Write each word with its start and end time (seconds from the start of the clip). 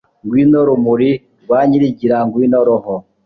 r/ 0.03 0.05
ngwino 0.25 0.59
rumuri 0.67 1.11
rwa 1.43 1.59
nyirigira, 1.69 2.17
ngwino 2.25 2.59
roho 2.67 2.95